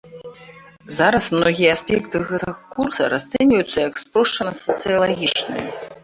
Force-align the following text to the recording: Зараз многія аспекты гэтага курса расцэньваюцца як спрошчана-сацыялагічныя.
Зараз 0.99 1.25
многія 1.35 1.73
аспекты 1.75 2.21
гэтага 2.29 2.55
курса 2.77 3.09
расцэньваюцца 3.13 3.77
як 3.89 4.01
спрошчана-сацыялагічныя. 4.03 5.67